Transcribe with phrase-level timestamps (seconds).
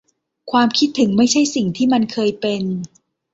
[0.51, 2.63] ความคิดถึงไม่ใช่สิ่งที่มันเคยเป็น